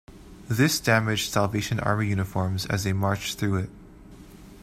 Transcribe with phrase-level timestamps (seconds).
[0.47, 3.69] This damaged Salvation Army uniforms as they marched through it.